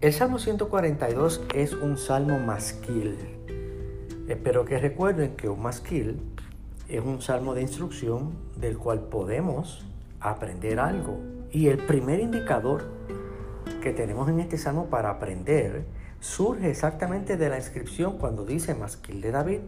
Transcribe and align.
El 0.00 0.14
Salmo 0.14 0.38
142 0.38 1.42
es 1.52 1.74
un 1.74 1.98
salmo 1.98 2.38
masquil. 2.38 3.18
Espero 4.28 4.64
que 4.64 4.78
recuerden 4.78 5.36
que 5.36 5.46
un 5.50 5.60
masquil 5.60 6.22
es 6.88 7.04
un 7.04 7.20
salmo 7.20 7.52
de 7.52 7.60
instrucción 7.60 8.32
del 8.56 8.78
cual 8.78 9.00
podemos 9.00 9.84
aprender 10.18 10.80
algo. 10.80 11.20
Y 11.52 11.66
el 11.66 11.76
primer 11.76 12.18
indicador 12.18 12.84
que 13.82 13.92
tenemos 13.92 14.26
en 14.30 14.40
este 14.40 14.56
salmo 14.56 14.86
para 14.86 15.10
aprender 15.10 15.84
surge 16.18 16.70
exactamente 16.70 17.36
de 17.36 17.50
la 17.50 17.58
inscripción 17.58 18.16
cuando 18.16 18.46
dice 18.46 18.74
masquil 18.74 19.20
de 19.20 19.32
David, 19.32 19.60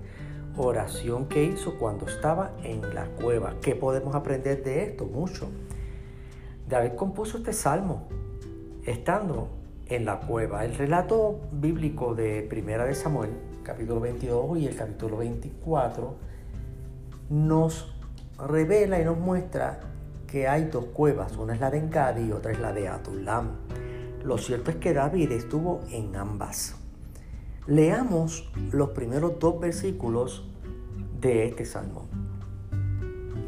oración 0.56 1.26
que 1.26 1.44
hizo 1.44 1.78
cuando 1.78 2.06
estaba 2.06 2.52
en 2.62 2.94
la 2.94 3.04
cueva. 3.04 3.56
¿Qué 3.60 3.74
podemos 3.74 4.14
aprender 4.14 4.64
de 4.64 4.84
esto? 4.84 5.04
Mucho. 5.04 5.50
David 6.70 6.92
compuso 6.92 7.36
este 7.36 7.52
salmo 7.52 8.08
estando 8.86 9.60
en 9.88 10.04
la 10.04 10.20
cueva. 10.20 10.64
El 10.64 10.74
relato 10.74 11.40
bíblico 11.52 12.14
de 12.14 12.42
Primera 12.42 12.84
de 12.84 12.94
Samuel, 12.94 13.30
capítulo 13.62 14.00
22 14.00 14.58
y 14.58 14.66
el 14.66 14.76
capítulo 14.76 15.18
24, 15.18 16.14
nos 17.30 17.94
revela 18.38 19.00
y 19.00 19.04
nos 19.04 19.18
muestra 19.18 19.80
que 20.26 20.48
hay 20.48 20.64
dos 20.64 20.86
cuevas, 20.86 21.36
una 21.36 21.54
es 21.54 21.60
la 21.60 21.70
de 21.70 21.78
Engadi 21.78 22.28
y 22.28 22.32
otra 22.32 22.52
es 22.52 22.60
la 22.60 22.72
de 22.72 22.88
Adulam. 22.88 23.50
Lo 24.24 24.38
cierto 24.38 24.70
es 24.70 24.76
que 24.76 24.94
David 24.94 25.32
estuvo 25.32 25.80
en 25.90 26.16
ambas. 26.16 26.76
Leamos 27.66 28.50
los 28.70 28.90
primeros 28.90 29.38
dos 29.38 29.60
versículos 29.60 30.48
de 31.20 31.46
este 31.46 31.64
salmo. 31.64 32.08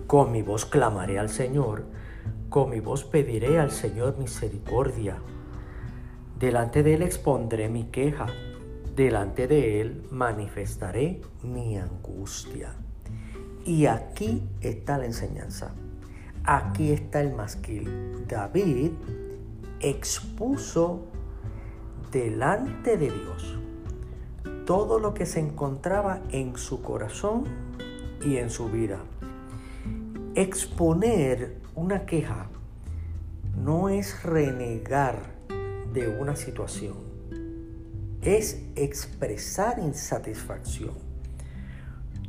Con 0.07 0.31
mi 0.31 0.43
voz 0.43 0.67
clamaré 0.67 1.19
al 1.19 1.31
Señor, 1.31 1.85
con 2.49 2.71
mi 2.71 2.81
voz 2.81 3.05
pediré 3.05 3.59
al 3.59 3.71
Señor 3.71 4.19
misericordia. 4.19 5.17
Delante 6.45 6.83
de 6.83 6.93
Él 6.93 7.03
expondré 7.03 7.71
mi 7.71 7.85
queja, 7.85 8.27
delante 8.95 9.47
de 9.47 9.81
Él 9.81 10.07
manifestaré 10.11 11.23
mi 11.43 11.79
angustia. 11.79 12.75
Y 13.65 13.87
aquí 13.87 14.47
está 14.61 14.99
la 14.99 15.07
enseñanza. 15.07 15.73
Aquí 16.45 16.93
está 16.93 17.23
el 17.23 17.33
masquil. 17.33 18.27
David 18.29 18.91
expuso 19.81 21.07
delante 22.13 22.99
de 22.99 23.11
Dios 23.11 23.59
todo 24.67 24.99
lo 24.99 25.15
que 25.15 25.25
se 25.25 25.41
encontraba 25.41 26.21
en 26.31 26.59
su 26.59 26.83
corazón 26.83 27.45
y 28.23 28.37
en 28.37 28.51
su 28.51 28.69
vida. 28.69 28.99
Exponer 30.35 31.57
una 31.75 32.05
queja 32.05 32.49
no 33.57 33.89
es 33.89 34.23
renegar 34.23 35.33
de 35.95 36.09
una 36.09 36.37
situación, 36.37 36.95
es 38.21 38.61
expresar 38.75 39.79
insatisfacción. 39.79 40.93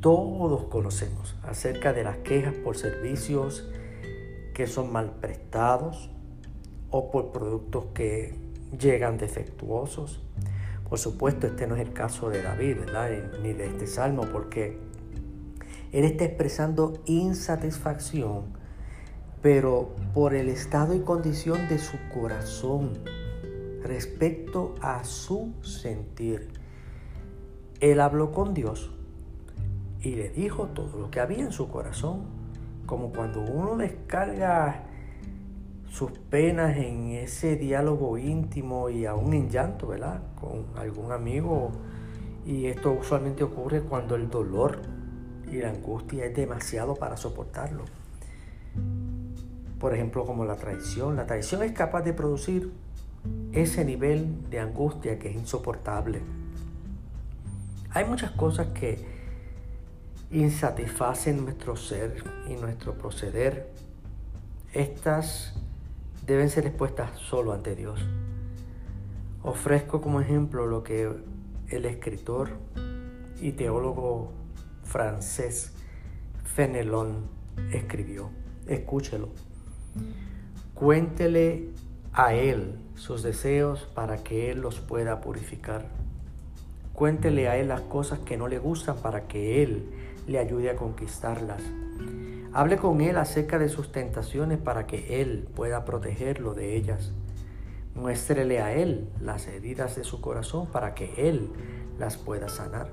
Todos 0.02 0.66
conocemos 0.66 1.36
acerca 1.44 1.92
de 1.92 2.04
las 2.04 2.18
quejas 2.18 2.54
por 2.54 2.78
servicios 2.78 3.68
que 4.54 4.68
son 4.68 4.94
mal 4.94 5.16
prestados 5.20 6.12
o 6.92 7.10
por 7.12 7.32
productos 7.32 7.88
que 7.94 8.36
llegan 8.80 9.18
defectuosos. 9.18 10.22
Por 10.88 11.00
supuesto, 11.00 11.48
este 11.48 11.66
no 11.66 11.76
es 11.76 11.82
el 11.82 11.92
caso 11.92 12.30
de 12.30 12.44
David, 12.44 12.78
ni 13.42 13.54
de 13.54 13.66
este 13.66 13.88
salmo, 13.88 14.28
porque 14.32 14.78
él 15.92 16.06
está 16.06 16.26
expresando 16.26 17.02
insatisfacción, 17.06 18.44
pero 19.42 19.96
por 20.14 20.36
el 20.36 20.50
estado 20.50 20.94
y 20.94 21.00
condición 21.00 21.68
de 21.68 21.80
su 21.80 21.98
corazón 22.14 22.94
respecto 23.86 24.76
a 24.82 25.04
su 25.04 25.54
sentir. 25.62 26.50
Él 27.80 28.00
habló 28.00 28.32
con 28.32 28.54
Dios 28.54 28.92
y 30.02 30.16
le 30.16 30.30
dijo 30.30 30.68
todo 30.68 31.00
lo 31.00 31.12
que 31.12 31.20
había 31.20 31.40
en 31.40 31.52
su 31.52 31.70
corazón, 31.70 32.24
como 32.86 33.12
cuando 33.12 33.42
uno 33.42 33.78
descarga 33.78 34.84
sus 35.90 36.12
penas 36.12 36.78
en 36.78 37.12
ese 37.12 37.56
diálogo 37.56 38.18
íntimo 38.18 38.90
y 38.90 39.06
aún 39.06 39.34
en 39.34 39.50
llanto, 39.50 39.88
¿verdad? 39.88 40.22
Con 40.40 40.66
algún 40.76 41.12
amigo. 41.12 41.72
Y 42.46 42.66
esto 42.68 42.92
usualmente 42.92 43.44
ocurre 43.44 43.82
cuando 43.82 44.16
el 44.16 44.30
dolor 44.30 44.82
y 45.52 45.58
la 45.58 45.70
angustia 45.70 46.26
es 46.26 46.36
demasiado 46.36 46.96
para 46.96 47.18
soportarlo. 47.18 47.86
Por 49.80 49.94
ejemplo, 49.94 50.26
como 50.26 50.46
la 50.46 50.56
traición. 50.56 51.16
La 51.16 51.26
traición 51.26 51.64
es 51.64 51.72
capaz 51.72 52.02
de 52.02 52.14
producir 52.14 52.72
ese 53.52 53.86
nivel 53.86 54.50
de 54.50 54.60
angustia 54.60 55.18
que 55.18 55.30
es 55.30 55.36
insoportable. 55.36 56.22
Hay 57.92 58.06
muchas 58.06 58.32
cosas 58.32 58.68
que 58.68 59.00
insatisfacen 60.32 61.44
nuestro 61.44 61.76
ser 61.76 62.24
y 62.50 62.56
nuestro 62.56 62.98
proceder. 62.98 63.72
Estas 64.74 65.54
deben 66.26 66.50
ser 66.50 66.66
expuestas 66.66 67.18
solo 67.20 67.54
ante 67.54 67.76
Dios. 67.76 68.06
Ofrezco 69.44 70.02
como 70.02 70.20
ejemplo 70.20 70.66
lo 70.66 70.84
que 70.84 71.10
el 71.70 71.86
escritor 71.86 72.50
y 73.40 73.52
teólogo 73.54 74.32
francés 74.84 75.72
Fenelon 76.44 77.30
escribió. 77.72 78.30
Escúchelo. 78.68 79.30
Cuéntele 80.74 81.70
a 82.16 82.34
Él 82.34 82.80
sus 82.96 83.24
deseos 83.24 83.90
para 83.94 84.24
que 84.24 84.50
Él 84.50 84.62
los 84.62 84.80
pueda 84.80 85.20
purificar. 85.20 85.86
Cuéntele 86.94 87.50
a 87.50 87.58
Él 87.58 87.68
las 87.68 87.82
cosas 87.82 88.20
que 88.20 88.38
no 88.38 88.48
le 88.48 88.58
gustan 88.58 88.96
para 88.96 89.28
que 89.28 89.62
Él 89.62 89.90
le 90.26 90.40
ayude 90.40 90.70
a 90.70 90.78
conquistarlas. 90.78 91.62
Hable 92.54 92.78
con 92.78 93.02
Él 93.02 93.18
acerca 93.18 93.60
de 93.60 93.68
sus 93.68 93.92
tentaciones 93.92 94.60
para 94.60 94.88
que 94.88 95.22
Él 95.22 95.46
pueda 95.54 95.84
protegerlo 95.84 96.54
de 96.54 96.78
ellas. 96.78 97.12
Muéstrele 97.96 98.62
a 98.62 98.74
Él 98.74 99.10
las 99.20 99.48
heridas 99.48 99.98
de 99.98 100.06
su 100.06 100.22
corazón 100.22 100.68
para 100.68 100.96
que 100.96 101.14
Él 101.18 101.50
las 102.00 102.16
pueda 102.16 102.48
sanar. 102.48 102.92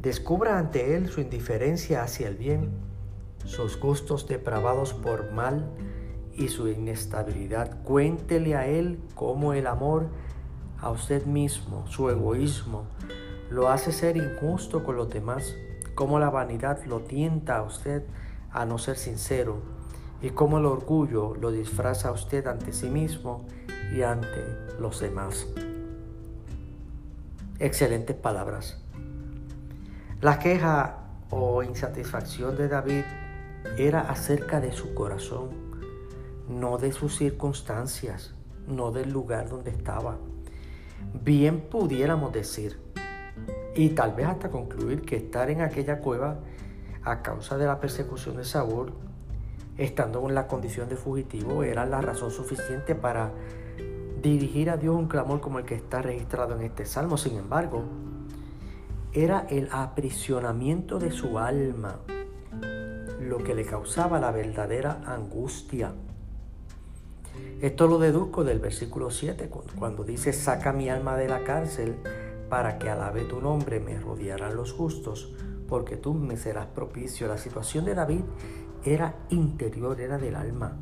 Descubra 0.00 0.56
ante 0.56 0.94
Él 0.94 1.08
su 1.08 1.20
indiferencia 1.20 2.04
hacia 2.04 2.28
el 2.28 2.36
bien, 2.36 2.70
sus 3.44 3.78
gustos 3.80 4.28
depravados 4.28 4.94
por 4.94 5.32
mal 5.32 5.68
y 6.34 6.48
su 6.48 6.68
inestabilidad. 6.68 7.82
Cuéntele 7.82 8.56
a 8.56 8.66
Él 8.66 9.00
cómo 9.14 9.52
el 9.52 9.66
amor 9.66 10.08
a 10.80 10.90
usted 10.90 11.26
mismo, 11.26 11.86
su 11.86 12.08
egoísmo, 12.08 12.84
lo 13.50 13.68
hace 13.68 13.92
ser 13.92 14.16
injusto 14.16 14.84
con 14.84 14.96
los 14.96 15.10
demás, 15.10 15.54
cómo 15.94 16.18
la 16.18 16.30
vanidad 16.30 16.84
lo 16.84 17.00
tienta 17.00 17.56
a 17.58 17.62
usted 17.62 18.04
a 18.52 18.64
no 18.64 18.78
ser 18.78 18.96
sincero 18.96 19.58
y 20.22 20.30
cómo 20.30 20.58
el 20.58 20.66
orgullo 20.66 21.34
lo 21.34 21.50
disfraza 21.50 22.08
a 22.08 22.12
usted 22.12 22.46
ante 22.46 22.72
sí 22.72 22.88
mismo 22.88 23.46
y 23.94 24.02
ante 24.02 24.44
los 24.78 25.00
demás. 25.00 25.46
Excelentes 27.58 28.16
palabras. 28.16 28.78
La 30.20 30.38
queja 30.38 30.98
o 31.30 31.62
insatisfacción 31.62 32.56
de 32.56 32.68
David 32.68 33.04
era 33.76 34.00
acerca 34.00 34.60
de 34.60 34.72
su 34.72 34.94
corazón, 34.94 35.69
no 36.50 36.76
de 36.78 36.92
sus 36.92 37.16
circunstancias, 37.16 38.34
no 38.66 38.90
del 38.90 39.10
lugar 39.10 39.48
donde 39.48 39.70
estaba. 39.70 40.18
Bien 41.22 41.60
pudiéramos 41.60 42.32
decir, 42.32 42.78
y 43.74 43.90
tal 43.90 44.12
vez 44.14 44.26
hasta 44.26 44.50
concluir 44.50 45.02
que 45.02 45.16
estar 45.16 45.48
en 45.48 45.62
aquella 45.62 46.00
cueva 46.00 46.40
a 47.02 47.22
causa 47.22 47.56
de 47.56 47.66
la 47.66 47.80
persecución 47.80 48.36
de 48.36 48.44
Saúl, 48.44 48.92
estando 49.78 50.28
en 50.28 50.34
la 50.34 50.48
condición 50.48 50.88
de 50.88 50.96
fugitivo, 50.96 51.62
era 51.62 51.86
la 51.86 52.00
razón 52.00 52.30
suficiente 52.30 52.94
para 52.94 53.30
dirigir 54.20 54.68
a 54.70 54.76
Dios 54.76 54.96
un 54.96 55.06
clamor 55.06 55.40
como 55.40 55.60
el 55.60 55.64
que 55.64 55.76
está 55.76 56.02
registrado 56.02 56.56
en 56.56 56.62
este 56.62 56.84
salmo. 56.84 57.16
Sin 57.16 57.38
embargo, 57.38 57.84
era 59.12 59.46
el 59.48 59.68
aprisionamiento 59.72 60.98
de 60.98 61.12
su 61.12 61.38
alma 61.38 62.00
lo 63.20 63.38
que 63.38 63.54
le 63.54 63.64
causaba 63.64 64.18
la 64.18 64.32
verdadera 64.32 65.02
angustia. 65.06 65.92
Esto 67.60 67.86
lo 67.86 67.98
deduzco 67.98 68.42
del 68.42 68.58
versículo 68.58 69.10
7, 69.10 69.50
cuando 69.78 70.02
dice, 70.02 70.32
saca 70.32 70.72
mi 70.72 70.88
alma 70.88 71.16
de 71.16 71.28
la 71.28 71.44
cárcel 71.44 71.96
para 72.48 72.78
que 72.78 72.88
alabe 72.88 73.24
tu 73.24 73.40
nombre, 73.40 73.80
me 73.80 73.98
rodearán 73.98 74.56
los 74.56 74.72
justos 74.72 75.34
porque 75.68 75.96
tú 75.96 76.14
me 76.14 76.36
serás 76.36 76.66
propicio. 76.66 77.28
La 77.28 77.38
situación 77.38 77.84
de 77.84 77.94
David 77.94 78.22
era 78.84 79.14
interior, 79.30 80.00
era 80.00 80.18
del 80.18 80.34
alma, 80.34 80.76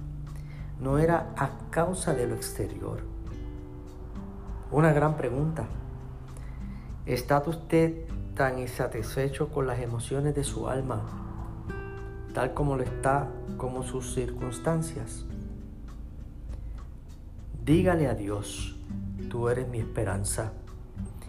no 0.81 0.99
era 0.99 1.35
a 1.37 1.71
causa 1.71 2.15
de 2.15 2.27
lo 2.27 2.35
exterior. 2.35 3.01
Una 4.71 4.93
gran 4.93 5.17
pregunta. 5.17 5.67
¿Está 7.07 7.43
usted 7.47 8.05
tan 8.35 8.59
insatisfecho 8.59 9.49
con 9.49 9.67
las 9.67 9.81
emociones 9.81 10.35
de 10.35 10.45
su 10.45 10.69
alma, 10.69 11.03
tal 12.35 12.55
como 12.55 12.77
lo 12.77 12.83
está 12.83 13.29
como 13.57 13.83
sus 13.83 14.15
circunstancias? 14.15 15.25
Dígale 17.69 18.09
a 18.09 18.15
Dios 18.15 18.75
tú 19.29 19.51
eres 19.51 19.69
mi 19.69 19.79
esperanza 19.79 20.55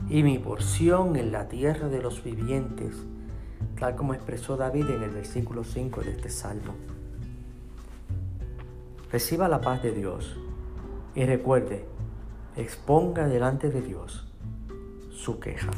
y 0.07 0.23
mi 0.23 0.39
porción 0.39 1.17
en 1.17 1.33
la 1.33 1.49
tierra 1.49 1.89
de 1.89 2.01
los 2.01 2.23
vivientes, 2.23 2.95
tal 3.77 3.97
como 3.97 4.13
expresó 4.13 4.55
David 4.55 4.89
en 4.89 5.03
el 5.03 5.09
versículo 5.09 5.65
5 5.65 5.99
de 5.99 6.11
este 6.11 6.29
salmo. 6.29 6.75
Reciba 9.11 9.49
la 9.49 9.59
paz 9.59 9.83
de 9.83 9.91
Dios 9.91 10.37
y 11.13 11.25
recuerde, 11.25 11.83
exponga 12.55 13.27
delante 13.27 13.69
de 13.69 13.81
Dios 13.81 14.25
su 15.11 15.41
queja. 15.41 15.71